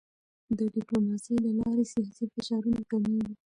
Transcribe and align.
د 0.57 0.59
ډیپلوماسی 0.75 1.33
له 1.45 1.51
لارې 1.59 1.83
سیاسي 1.93 2.25
فشارونه 2.33 2.81
کمېږي. 2.89 3.33